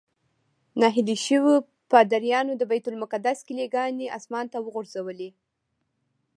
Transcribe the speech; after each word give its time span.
نهیلي 0.81 1.15
شویو 1.25 1.55
پادریانو 1.91 2.53
د 2.57 2.63
بیت 2.71 2.85
المقدس 2.89 3.37
کیلي 3.47 3.67
ګانې 3.75 4.13
اسمان 4.17 4.45
ته 4.53 4.57
وغورځولې. 4.61 5.29